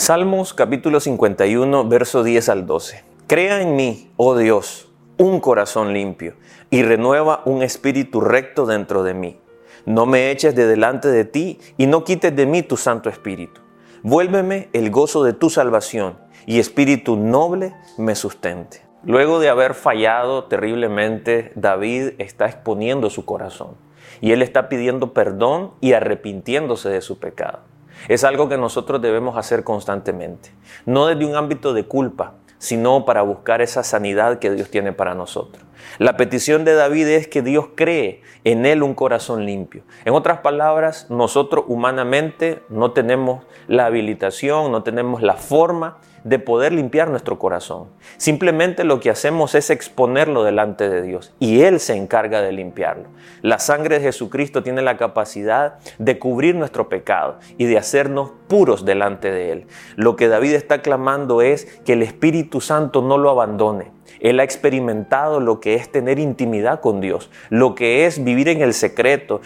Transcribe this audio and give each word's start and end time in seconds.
Salmos 0.00 0.54
capítulo 0.54 0.98
51, 0.98 1.86
verso 1.86 2.24
10 2.24 2.48
al 2.48 2.66
12. 2.66 3.04
Crea 3.26 3.60
en 3.60 3.76
mí, 3.76 4.10
oh 4.16 4.34
Dios, 4.34 4.90
un 5.18 5.40
corazón 5.40 5.92
limpio 5.92 6.36
y 6.70 6.82
renueva 6.82 7.42
un 7.44 7.62
espíritu 7.62 8.22
recto 8.22 8.64
dentro 8.64 9.02
de 9.02 9.12
mí. 9.12 9.38
No 9.84 10.06
me 10.06 10.30
eches 10.30 10.54
de 10.54 10.66
delante 10.66 11.08
de 11.08 11.26
ti 11.26 11.58
y 11.76 11.86
no 11.86 12.02
quites 12.04 12.34
de 12.34 12.46
mí 12.46 12.62
tu 12.62 12.78
Santo 12.78 13.10
Espíritu. 13.10 13.60
Vuélveme 14.02 14.70
el 14.72 14.90
gozo 14.90 15.22
de 15.22 15.34
tu 15.34 15.50
salvación 15.50 16.16
y 16.46 16.60
espíritu 16.60 17.18
noble 17.18 17.74
me 17.98 18.14
sustente. 18.14 18.80
Luego 19.04 19.38
de 19.38 19.50
haber 19.50 19.74
fallado 19.74 20.44
terriblemente, 20.44 21.52
David 21.56 22.12
está 22.16 22.46
exponiendo 22.46 23.10
su 23.10 23.26
corazón 23.26 23.76
y 24.22 24.32
él 24.32 24.40
está 24.40 24.70
pidiendo 24.70 25.12
perdón 25.12 25.72
y 25.82 25.92
arrepintiéndose 25.92 26.88
de 26.88 27.02
su 27.02 27.18
pecado. 27.18 27.58
Es 28.08 28.24
algo 28.24 28.48
que 28.48 28.56
nosotros 28.56 29.00
debemos 29.00 29.36
hacer 29.36 29.64
constantemente, 29.64 30.50
no 30.86 31.06
desde 31.06 31.24
un 31.24 31.36
ámbito 31.36 31.72
de 31.72 31.86
culpa, 31.86 32.34
sino 32.58 33.04
para 33.04 33.22
buscar 33.22 33.62
esa 33.62 33.82
sanidad 33.82 34.38
que 34.38 34.50
Dios 34.50 34.70
tiene 34.70 34.92
para 34.92 35.14
nosotros. 35.14 35.64
La 35.98 36.16
petición 36.16 36.64
de 36.64 36.74
David 36.74 37.06
es 37.08 37.28
que 37.28 37.42
Dios 37.42 37.68
cree 37.74 38.22
en 38.44 38.66
él 38.66 38.82
un 38.82 38.94
corazón 38.94 39.44
limpio. 39.44 39.82
En 40.04 40.14
otras 40.14 40.40
palabras, 40.40 41.06
nosotros 41.10 41.64
humanamente 41.68 42.62
no 42.68 42.92
tenemos 42.92 43.44
la 43.68 43.86
habilitación, 43.86 44.72
no 44.72 44.82
tenemos 44.82 45.22
la 45.22 45.34
forma 45.34 45.98
de 46.24 46.38
poder 46.38 46.72
limpiar 46.72 47.08
nuestro 47.08 47.38
corazón. 47.38 47.88
Simplemente 48.16 48.84
lo 48.84 49.00
que 49.00 49.10
hacemos 49.10 49.54
es 49.54 49.70
exponerlo 49.70 50.44
delante 50.44 50.88
de 50.88 51.02
Dios 51.02 51.32
y 51.38 51.62
Él 51.62 51.80
se 51.80 51.96
encarga 51.96 52.42
de 52.42 52.52
limpiarlo. 52.52 53.08
La 53.42 53.58
sangre 53.58 53.98
de 53.98 54.04
Jesucristo 54.04 54.62
tiene 54.62 54.82
la 54.82 54.96
capacidad 54.96 55.78
de 55.98 56.18
cubrir 56.18 56.54
nuestro 56.54 56.88
pecado 56.88 57.38
y 57.56 57.66
de 57.66 57.78
hacernos 57.78 58.32
puros 58.48 58.84
delante 58.84 59.30
de 59.30 59.52
Él. 59.52 59.66
Lo 59.96 60.16
que 60.16 60.28
David 60.28 60.54
está 60.54 60.82
clamando 60.82 61.42
es 61.42 61.66
que 61.84 61.94
el 61.94 62.02
Espíritu 62.02 62.60
Santo 62.60 63.02
no 63.02 63.16
lo 63.18 63.30
abandone 63.30 63.99
él 64.18 64.40
ha 64.40 64.44
experimentado 64.44 65.40
lo 65.40 65.60
que 65.60 65.74
es 65.74 65.90
tener 65.90 66.18
intimidad 66.18 66.80
con 66.80 67.00
Dios, 67.00 67.30
lo 67.48 67.74
que 67.74 68.06
es 68.06 68.22
vivir 68.24 68.48
en 68.48 68.60
el 68.62 68.74
secreto, 68.74 69.40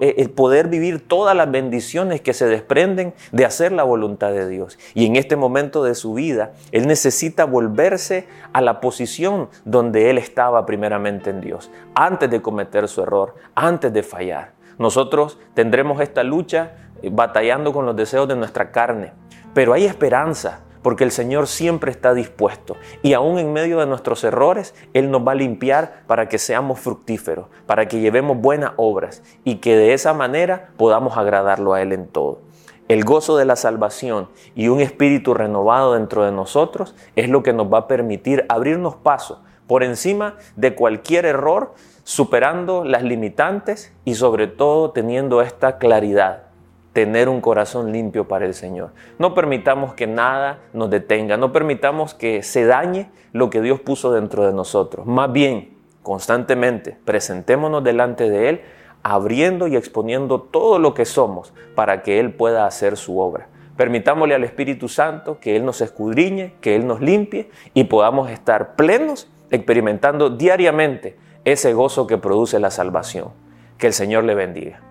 eh, 0.00 0.14
el 0.18 0.30
poder 0.30 0.68
vivir 0.68 1.06
todas 1.06 1.36
las 1.36 1.50
bendiciones 1.50 2.20
que 2.20 2.32
se 2.32 2.46
desprenden 2.46 3.14
de 3.32 3.44
hacer 3.44 3.72
la 3.72 3.84
voluntad 3.84 4.32
de 4.32 4.48
Dios. 4.48 4.78
Y 4.94 5.06
en 5.06 5.16
este 5.16 5.36
momento 5.36 5.84
de 5.84 5.94
su 5.94 6.14
vida, 6.14 6.52
Él 6.72 6.86
necesita 6.86 7.44
volverse 7.44 8.26
a 8.52 8.60
la 8.60 8.80
posición 8.80 9.48
donde 9.64 10.10
Él 10.10 10.18
estaba 10.18 10.66
primeramente 10.66 11.30
en 11.30 11.40
Dios, 11.40 11.70
antes 11.94 12.30
de 12.30 12.42
cometer 12.42 12.88
su 12.88 13.02
error, 13.02 13.34
antes 13.54 13.92
de 13.92 14.02
fallar. 14.02 14.52
Nosotros 14.78 15.38
tendremos 15.54 16.00
esta 16.00 16.22
lucha 16.22 16.72
eh, 17.02 17.10
batallando 17.12 17.72
con 17.72 17.86
los 17.86 17.96
deseos 17.96 18.28
de 18.28 18.36
nuestra 18.36 18.70
carne, 18.70 19.12
pero 19.54 19.72
hay 19.72 19.84
esperanza 19.84 20.65
porque 20.86 21.02
el 21.02 21.10
Señor 21.10 21.48
siempre 21.48 21.90
está 21.90 22.14
dispuesto 22.14 22.76
y 23.02 23.14
aún 23.14 23.40
en 23.40 23.52
medio 23.52 23.80
de 23.80 23.86
nuestros 23.86 24.22
errores, 24.22 24.72
Él 24.92 25.10
nos 25.10 25.26
va 25.26 25.32
a 25.32 25.34
limpiar 25.34 26.04
para 26.06 26.28
que 26.28 26.38
seamos 26.38 26.78
fructíferos, 26.78 27.48
para 27.66 27.88
que 27.88 27.98
llevemos 27.98 28.36
buenas 28.36 28.70
obras 28.76 29.24
y 29.42 29.56
que 29.56 29.76
de 29.76 29.94
esa 29.94 30.14
manera 30.14 30.68
podamos 30.76 31.16
agradarlo 31.16 31.74
a 31.74 31.82
Él 31.82 31.92
en 31.92 32.06
todo. 32.06 32.38
El 32.86 33.02
gozo 33.02 33.36
de 33.36 33.44
la 33.44 33.56
salvación 33.56 34.28
y 34.54 34.68
un 34.68 34.78
espíritu 34.78 35.34
renovado 35.34 35.94
dentro 35.94 36.24
de 36.24 36.30
nosotros 36.30 36.94
es 37.16 37.28
lo 37.28 37.42
que 37.42 37.52
nos 37.52 37.66
va 37.66 37.78
a 37.78 37.88
permitir 37.88 38.46
abrirnos 38.48 38.94
paso 38.94 39.42
por 39.66 39.82
encima 39.82 40.36
de 40.54 40.76
cualquier 40.76 41.26
error, 41.26 41.74
superando 42.04 42.84
las 42.84 43.02
limitantes 43.02 43.92
y 44.04 44.14
sobre 44.14 44.46
todo 44.46 44.92
teniendo 44.92 45.42
esta 45.42 45.78
claridad 45.78 46.45
tener 46.96 47.28
un 47.28 47.42
corazón 47.42 47.92
limpio 47.92 48.26
para 48.26 48.46
el 48.46 48.54
Señor. 48.54 48.92
No 49.18 49.34
permitamos 49.34 49.92
que 49.92 50.06
nada 50.06 50.60
nos 50.72 50.88
detenga, 50.88 51.36
no 51.36 51.52
permitamos 51.52 52.14
que 52.14 52.42
se 52.42 52.64
dañe 52.64 53.10
lo 53.34 53.50
que 53.50 53.60
Dios 53.60 53.80
puso 53.80 54.12
dentro 54.12 54.46
de 54.46 54.54
nosotros. 54.54 55.04
Más 55.04 55.30
bien, 55.30 55.76
constantemente, 56.02 56.96
presentémonos 57.04 57.84
delante 57.84 58.30
de 58.30 58.48
Él, 58.48 58.60
abriendo 59.02 59.66
y 59.68 59.76
exponiendo 59.76 60.40
todo 60.40 60.78
lo 60.78 60.94
que 60.94 61.04
somos 61.04 61.52
para 61.74 62.02
que 62.02 62.18
Él 62.18 62.32
pueda 62.32 62.64
hacer 62.64 62.96
su 62.96 63.20
obra. 63.20 63.48
Permitámosle 63.76 64.34
al 64.34 64.44
Espíritu 64.44 64.88
Santo 64.88 65.38
que 65.38 65.54
Él 65.54 65.66
nos 65.66 65.82
escudriñe, 65.82 66.54
que 66.62 66.76
Él 66.76 66.86
nos 66.86 67.02
limpie 67.02 67.50
y 67.74 67.84
podamos 67.84 68.30
estar 68.30 68.74
plenos 68.74 69.28
experimentando 69.50 70.30
diariamente 70.30 71.18
ese 71.44 71.74
gozo 71.74 72.06
que 72.06 72.16
produce 72.16 72.58
la 72.58 72.70
salvación. 72.70 73.32
Que 73.76 73.88
el 73.88 73.92
Señor 73.92 74.24
le 74.24 74.34
bendiga. 74.34 74.85